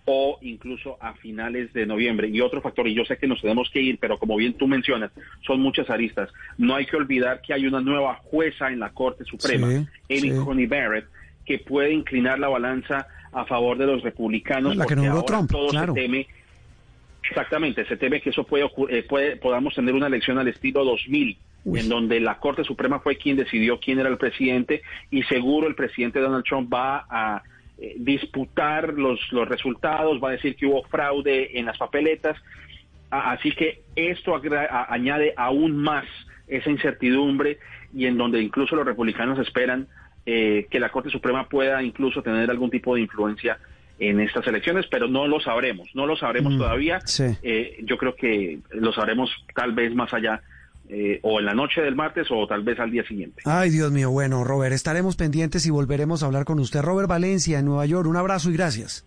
[0.07, 2.29] o incluso a finales de noviembre.
[2.29, 4.67] Y otro factor, y yo sé que nos tenemos que ir, pero como bien tú
[4.67, 5.11] mencionas,
[5.47, 6.31] son muchas aristas.
[6.59, 10.31] No hay que olvidar que hay una nueva jueza en la Corte Suprema, Sí, Amy
[10.31, 10.45] sí.
[10.45, 11.07] Coney Barrett,
[11.47, 14.77] que puede inclinar la balanza a favor de los republicanos.
[14.77, 15.95] La que porque nombró ahora Trump, todo claro.
[15.95, 16.27] se teme
[17.29, 21.39] Exactamente, se teme que eso puede, eh, puede podamos tener una elección al estilo 2000,
[21.65, 21.81] Uy.
[21.81, 25.75] en donde la Corte Suprema fue quien decidió quién era el presidente y seguro el
[25.75, 27.43] presidente Donald Trump va a
[27.79, 32.37] eh, disputar los, los resultados, va a decir que hubo fraude en las papeletas.
[33.11, 34.41] Así que esto
[34.89, 36.05] añade aún más
[36.49, 37.59] esa incertidumbre
[37.95, 39.87] y en donde incluso los republicanos esperan
[40.27, 43.59] eh, que la Corte Suprema pueda incluso tener algún tipo de influencia
[44.01, 47.01] en estas elecciones, pero no lo sabremos, no lo sabremos Mm, todavía.
[47.05, 47.25] sí.
[47.45, 50.43] Eh, yo creo que lo sabremos tal vez más allá,
[50.89, 53.43] eh, o en la noche del martes o tal vez al día siguiente.
[53.45, 56.83] Ay, Dios mío, bueno, Robert, estaremos pendientes y volveremos a hablar con usted.
[56.83, 59.07] Robert Valencia, en Nueva York, un abrazo y gracias.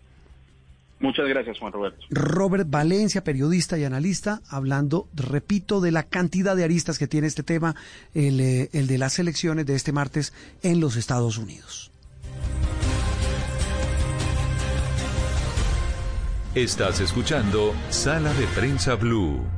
[1.00, 2.04] Muchas gracias, Juan Roberto.
[2.10, 7.44] Robert Valencia, periodista y analista, hablando, repito, de la cantidad de aristas que tiene este
[7.44, 7.76] tema,
[8.14, 11.92] el, eh, el de las elecciones de este martes en los Estados Unidos.
[16.54, 19.57] Estás escuchando Sala de Prensa Blue.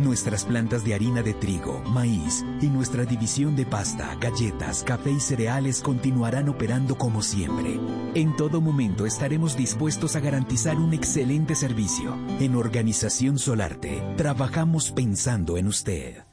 [0.00, 5.20] Nuestras plantas de harina de trigo, maíz y nuestra división de pasta, galletas, café y
[5.20, 7.78] cereales continuarán operando como siempre.
[8.14, 12.16] En todo momento estaremos dispuestos a garantizar un excelente servicio.
[12.40, 16.24] En Organización Solarte, trabajamos pensando en usted.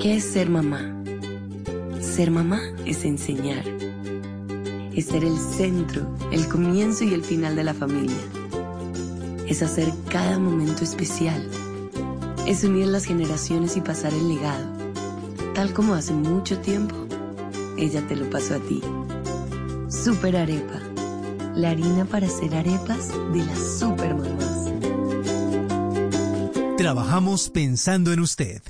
[0.00, 1.02] ¿Qué es ser mamá?
[2.00, 3.64] Ser mamá es enseñar.
[4.94, 8.16] Es ser el centro, el comienzo y el final de la familia.
[9.46, 11.48] Es hacer cada momento especial.
[12.46, 14.64] Es unir las generaciones y pasar el legado.
[15.54, 16.94] Tal como hace mucho tiempo,
[17.76, 18.80] ella te lo pasó a ti.
[19.88, 20.80] Super Arepa.
[21.56, 24.70] La harina para hacer arepas de las super mamás.
[26.76, 28.62] Trabajamos pensando en usted.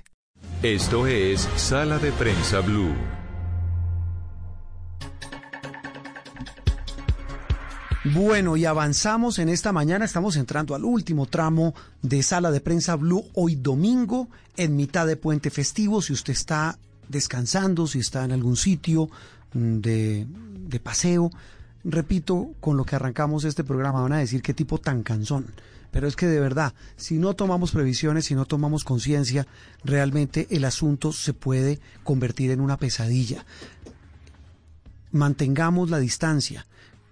[0.63, 3.16] Esto es Sala de Prensa Blue.
[8.15, 12.95] Bueno, y avanzamos en esta mañana, estamos entrando al último tramo de Sala de Prensa
[12.95, 18.31] Blue hoy domingo, en mitad de puente festivo, si usted está descansando, si está en
[18.31, 19.11] algún sitio
[19.55, 20.27] mm, de,
[20.69, 21.33] de paseo,
[21.83, 25.47] repito, con lo que arrancamos este programa, van a decir qué tipo tan cansón.
[25.91, 29.49] Pero es que de verdad, si no tomamos previsiones, si no tomamos conciencia,
[29.83, 33.45] realmente el asunto se puede convertir en una pesadilla.
[35.11, 36.67] Mantengamos la distancia,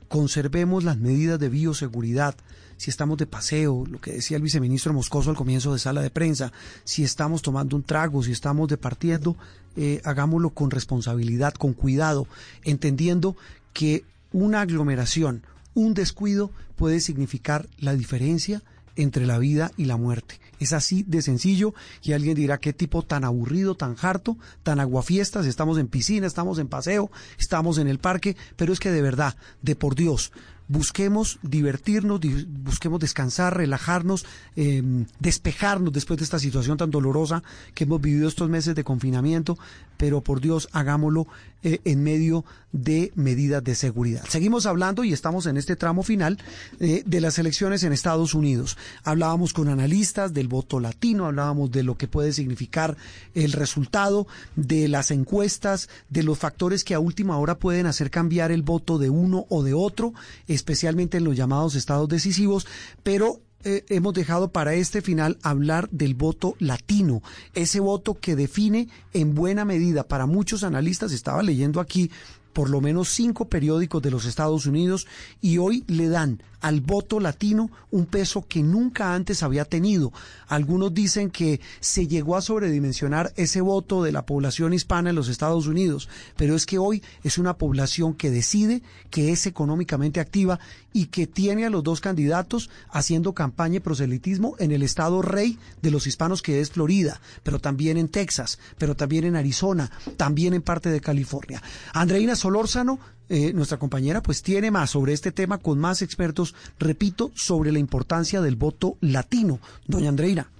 [0.09, 2.35] conservemos las medidas de bioseguridad.
[2.77, 6.11] Si estamos de paseo, lo que decía el viceministro Moscoso al comienzo de sala de
[6.11, 6.53] prensa,
[6.85, 9.37] si estamos tomando un trago, si estamos departiendo,
[9.77, 12.27] eh, hagámoslo con responsabilidad, con cuidado,
[12.65, 13.37] entendiendo
[13.73, 15.43] que una aglomeración,
[15.75, 18.63] un descuido puede significar la diferencia
[18.97, 20.41] entre la vida y la muerte.
[20.61, 25.47] Es así de sencillo y alguien dirá qué tipo tan aburrido, tan harto, tan aguafiestas,
[25.47, 29.37] estamos en piscina, estamos en paseo, estamos en el parque, pero es que de verdad,
[29.63, 30.33] de por Dios,
[30.67, 34.25] busquemos divertirnos, di- busquemos descansar, relajarnos,
[34.57, 34.83] eh,
[35.21, 37.43] despejarnos después de esta situación tan dolorosa
[37.75, 39.59] que hemos vivido estos meses de confinamiento,
[39.99, 41.27] pero por Dios, hagámoslo
[41.65, 44.25] eh, en medio de medidas de seguridad.
[44.29, 46.39] Seguimos hablando y estamos en este tramo final
[46.79, 48.77] eh, de las elecciones en Estados Unidos.
[49.03, 52.97] Hablábamos con analistas del voto latino, hablábamos de lo que puede significar
[53.35, 58.53] el resultado, de las encuestas, de los factores que a última hora pueden hacer cambiar
[58.53, 60.13] el voto de uno o de otro,
[60.47, 62.67] especialmente en los llamados estados decisivos,
[63.03, 67.23] pero eh, hemos dejado para este final hablar del voto latino,
[67.55, 72.11] ese voto que define en buena medida para muchos analistas, estaba leyendo aquí
[72.53, 75.07] por lo menos cinco periódicos de los Estados Unidos
[75.43, 80.15] y hoy le dan al voto latino un peso que nunca antes había tenido.
[80.49, 85.29] Algunos dicen que se llegó a sobredimensionar ese voto de la población hispana en los
[85.29, 90.59] Estados Unidos, pero es que hoy es una población que decide, que es económicamente activa
[90.95, 95.59] y que tiene a los dos candidatos haciendo campaña y proselitismo en el estado rey
[95.83, 100.55] de los hispanos que es Florida, pero también en Texas, pero también en Arizona, también
[100.55, 101.63] en parte de California.
[101.93, 102.99] Andreina Solórzano
[103.29, 107.79] eh, nuestra compañera, pues tiene más sobre este tema con más expertos, repito, sobre la
[107.79, 109.61] importancia del voto latino.
[109.87, 110.51] Doña Andreina.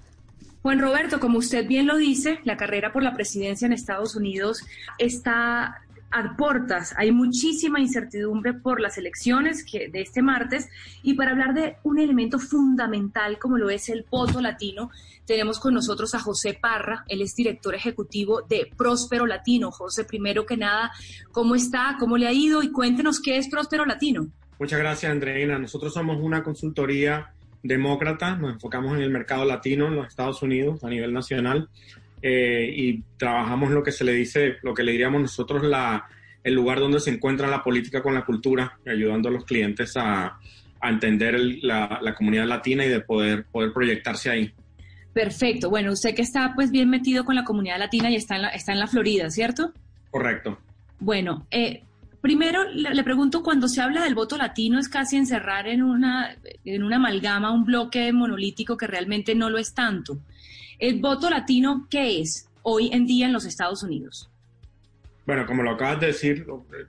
[0.63, 4.65] Juan Roberto, como usted bien lo dice, la carrera por la presidencia en Estados Unidos
[4.99, 6.95] está a portas.
[6.97, 10.69] Hay muchísima incertidumbre por las elecciones de este martes
[11.03, 14.91] y para hablar de un elemento fundamental como lo es el voto latino,
[15.27, 19.71] tenemos con nosotros a José Parra, él es director ejecutivo de Próspero Latino.
[19.71, 20.93] José, primero que nada,
[21.33, 21.97] ¿cómo está?
[21.99, 22.63] ¿Cómo le ha ido?
[22.63, 24.29] Y cuéntenos qué es Próspero Latino.
[24.59, 25.59] Muchas gracias, Andreina.
[25.59, 30.85] Nosotros somos una consultoría demócrata, nos enfocamos en el mercado latino en los Estados Unidos
[30.85, 31.69] a nivel nacional.
[32.27, 36.07] Eh, y trabajamos lo que se le dice, lo que le diríamos nosotros la,
[36.43, 40.39] el lugar donde se encuentra la política con la cultura, ayudando a los clientes a,
[40.81, 44.51] a entender la, la, comunidad latina y de poder, poder proyectarse ahí.
[45.13, 45.69] Perfecto.
[45.69, 48.49] Bueno, usted que está pues bien metido con la comunidad latina y está en la,
[48.49, 49.75] está en la Florida, ¿cierto?
[50.11, 50.59] Correcto.
[51.01, 51.83] Bueno, eh,
[52.23, 56.39] primero le, le, pregunto, cuando se habla del voto latino es casi encerrar en una,
[56.65, 60.21] en una amalgama un bloque monolítico que realmente no lo es tanto.
[60.79, 64.31] ¿El voto latino qué es hoy en día en los Estados Unidos?
[65.27, 66.47] Bueno, como lo acabas de decir,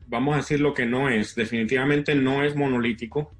[0.07, 1.35] vamos a decir lo que no es.
[1.35, 3.31] Definitivamente no es monolítico.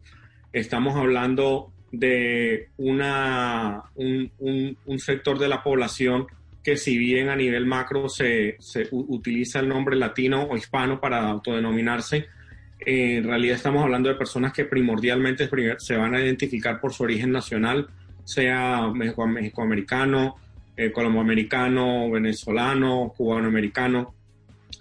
[0.54, 6.28] Estamos hablando de una, un, sector de la población
[6.64, 11.30] que si bien a nivel macro se, se utiliza el nombre latino o hispano para
[11.30, 12.28] autodenominarse,
[12.80, 17.04] eh, en realidad estamos hablando de personas que primordialmente se van a identificar por su
[17.04, 17.90] origen nacional,
[18.26, 20.36] sea mexicoamericano,
[20.76, 24.14] eh, colomboamericano, venezolano, cubanoamericano,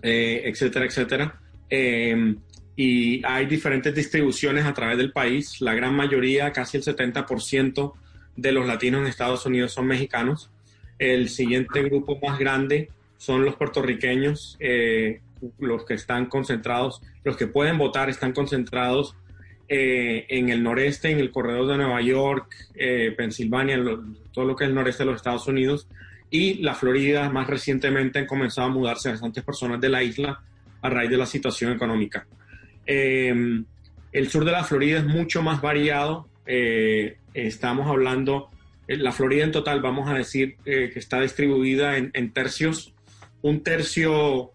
[0.03, 1.41] eh, etcétera, etcétera.
[1.71, 2.35] Eh,
[2.77, 5.61] y hay diferentes distribuciones a través del país.
[5.61, 7.93] La gran mayoría, casi el 70%
[8.37, 10.51] de los latinos en Estados Unidos son mexicanos.
[10.99, 15.21] El siguiente grupo más grande son los puertorriqueños, eh,
[15.59, 19.15] los que están concentrados, los que pueden votar están concentrados
[19.69, 24.57] eh, en el noreste, en el corredor de Nueva York, eh, Pensilvania, lo, todo lo
[24.57, 25.89] que es el noreste de los Estados Unidos,
[26.31, 30.43] y la Florida más recientemente han comenzado a mudarse bastantes personas de la isla
[30.83, 32.27] a raíz de la situación económica.
[32.87, 33.63] Eh,
[34.13, 36.29] el sur de la Florida es mucho más variado.
[36.45, 38.51] Eh, estamos hablando,
[38.87, 42.93] eh, la Florida en total, vamos a decir que está distribuida en, en, tercios.
[43.43, 44.51] Un tercio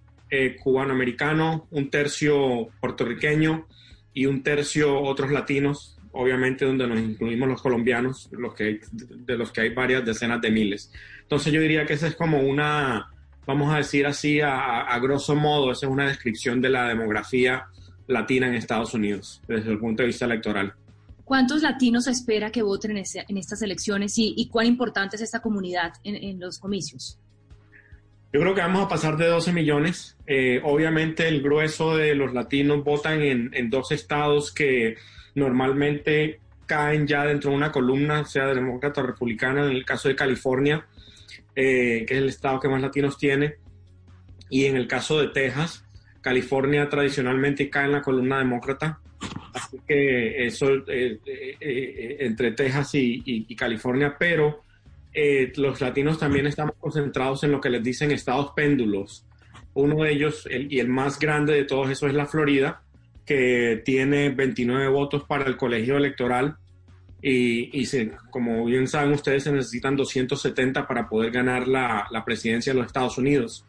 [0.61, 3.65] cubanoamericano, un tercio puertorriqueño
[4.13, 9.51] y un tercio otros latinos, obviamente donde nos incluimos los colombianos, los que, de los
[9.51, 10.91] que hay varias decenas de miles.
[11.21, 13.11] Entonces yo diría que esa es como una,
[13.45, 17.67] vamos a decir así, a, a grosso modo, esa es una descripción de la demografía
[18.07, 20.73] latina en Estados Unidos desde el punto de vista electoral.
[21.23, 25.39] ¿Cuántos latinos espera que voten en, en estas elecciones y, y, cuán importante es esta
[25.39, 27.19] comunidad en, en, los comicios?
[28.31, 30.15] Yo creo que vamos a pasar de 12 millones.
[30.27, 34.97] Eh, obviamente el grueso de los latinos votan en, en, dos estados que
[35.33, 40.15] normalmente caen ya dentro de una columna, sea demócrata o republicana, en el caso de
[40.15, 40.85] California,
[41.55, 43.55] eh, que es el estado que más latinos tiene,
[44.49, 45.83] y en el caso de Texas,
[46.21, 48.99] California tradicionalmente cae en la columna demócrata,
[49.53, 54.63] así que eso eh, eh, eh, entre Texas y, y, y California, pero
[55.13, 59.25] eh, los latinos también estamos concentrados en lo que les dicen estados péndulos.
[59.73, 62.81] Uno de ellos, el, y el más grande de todos esos, es la Florida,
[63.25, 66.57] que tiene 29 votos para el colegio electoral.
[67.21, 72.23] Y, y se, como bien saben ustedes, se necesitan 270 para poder ganar la, la
[72.23, 73.65] presidencia de los Estados Unidos.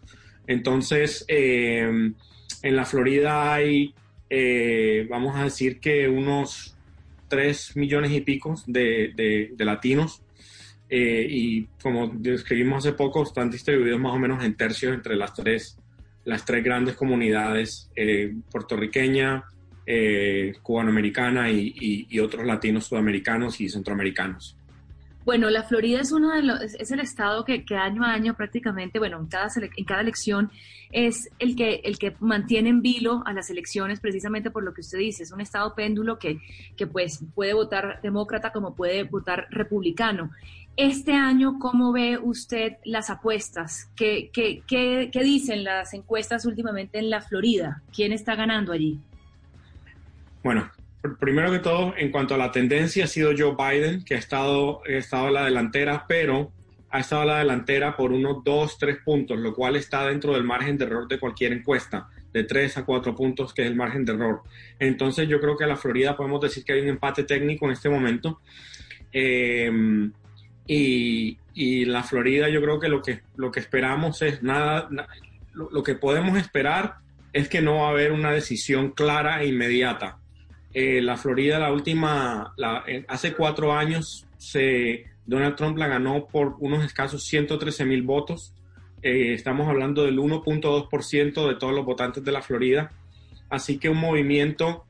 [0.47, 2.13] Entonces, eh,
[2.63, 3.95] en la Florida hay,
[4.29, 6.77] eh, vamos a decir que unos
[7.29, 10.23] 3 millones y pico de, de, de latinos.
[10.91, 15.33] Eh, y como describimos hace poco, están distribuidos más o menos en tercios entre las
[15.33, 15.79] tres,
[16.25, 19.45] las tres grandes comunidades, eh, puertorriqueña,
[20.63, 24.57] cubanoamericana y, y, y otros latinos sudamericanos y centroamericanos.
[25.25, 28.35] Bueno, la Florida es uno de los, es el estado que, que año a año
[28.35, 30.51] prácticamente, bueno, en cada, en cada elección
[30.93, 34.81] es el que, el que mantiene en vilo a las elecciones precisamente por lo que
[34.81, 35.23] usted dice.
[35.23, 36.41] Es un estado péndulo que,
[36.77, 40.31] que pues puede votar demócrata como puede votar republicano.
[40.77, 43.91] Este año, ¿cómo ve usted las apuestas?
[43.97, 47.83] ¿Qué, qué, qué, dicen las encuestas últimamente en la Florida?
[47.95, 48.99] ¿Quién está ganando allí?
[50.43, 50.71] Bueno,
[51.19, 54.81] primero que todo, en cuanto a la tendencia, ha sido Joe Biden, que ha estado,
[54.87, 56.51] ha estado a la delantera, pero
[56.89, 60.45] ha estado a la delantera por unos dos, tres puntos, lo cual está dentro del
[60.45, 64.05] margen de error de cualquier encuesta, de tres a cuatro puntos, que es el margen
[64.07, 64.43] de error.
[64.79, 67.73] Entonces yo creo que a la Florida podemos decir que hay un empate técnico en
[67.73, 68.41] este momento.
[69.13, 70.11] Eh,
[70.73, 74.89] y, y, la Florida yo creo que lo que, lo que esperamos es nada,
[75.53, 76.99] lo, lo, que podemos esperar
[77.33, 80.19] es que no va a haber una decisión clara e inmediata.
[80.73, 86.55] Eh, la Florida, la última, la, hace cuatro años, se, Donald Trump la ganó por
[86.61, 88.55] unos escasos 113 mil votos.
[89.03, 92.93] Eh, estamos hablando del 1.2% de todos los votantes de la Florida.
[93.49, 94.85] Así que un movimiento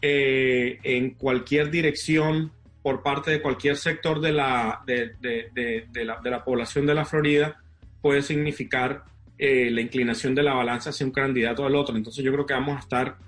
[0.00, 2.52] eh, en cualquier dirección
[2.88, 7.62] por parte de cualquier sector de la, de, la, población de la Florida
[8.00, 9.04] puede significar
[9.36, 11.98] eh, la inclinación de la balanza hacia un candidato al otro.
[11.98, 13.18] Entonces yo creo que vamos a estar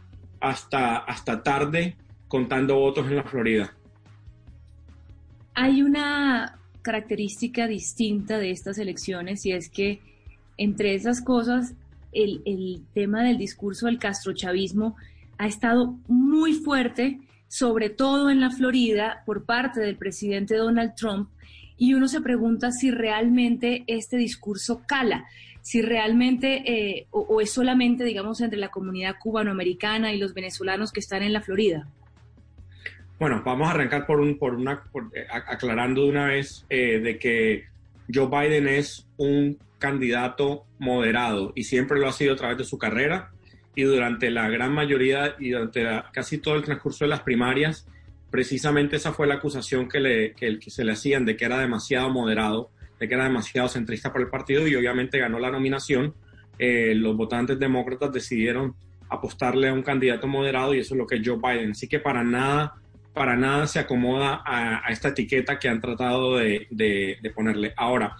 [0.40, 1.94] hasta, hasta tarde
[2.26, 3.76] contando votos en la Florida.
[5.52, 10.00] Hay una característica distinta de estas elecciones y es que
[10.56, 11.74] entre esas cosas
[12.12, 14.96] el, el tema del discurso del castrochavismo
[15.36, 17.20] ha estado muy fuerte
[17.50, 21.30] sobre todo en la Florida, por parte del presidente Donald Trump,
[21.76, 25.24] y uno se pregunta si realmente este discurso cala,
[25.60, 31.00] si realmente eh, o, es solamente, digamos, entre la comunidad cubanoamericana y los venezolanos que
[31.00, 31.88] están en la Florida.
[33.18, 37.00] Bueno, vamos a arrancar por un, por una, por, eh, aclarando de una vez eh,
[37.00, 37.64] de que
[38.14, 42.78] Joe Biden es un candidato moderado y siempre lo ha sido a través de su
[42.78, 43.32] carrera
[43.74, 47.86] y durante la gran mayoría y durante la, casi todo el transcurso de las primarias,
[48.30, 51.58] precisamente esa fue la acusación que, le, que, que, se le hacían de que era
[51.58, 56.14] demasiado moderado, de que era demasiado centrista por el partido y obviamente ganó la nominación.
[56.58, 58.74] Eh, los votantes demócratas decidieron
[59.08, 61.72] apostarle a un candidato moderado y eso es lo que es Joe Biden.
[61.72, 62.74] Así que para nada,
[63.12, 67.72] para nada se acomoda a, a esta etiqueta que han tratado de, de, de ponerle.
[67.76, 68.16] Ahora,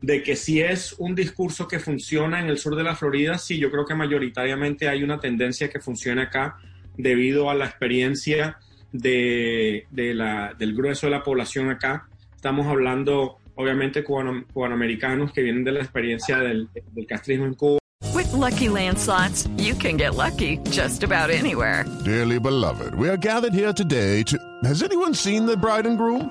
[0.00, 3.58] de que si es un discurso que funciona en el sur de la Florida, sí,
[3.58, 6.56] yo creo que mayoritariamente hay una tendencia que funcione acá
[6.96, 8.58] debido a la experiencia
[8.92, 12.08] de, de la, del grueso de la población acá.
[12.34, 17.78] Estamos hablando, obviamente, cubano, cubanoamericanos que vienen de la experiencia del, del castrismo en Cuba.
[18.14, 21.84] With lucky landslots, you can get lucky just about anywhere.
[22.04, 24.38] Dearly beloved, we are gathered here today to.
[24.64, 26.30] Has anyone seen the bride and groom?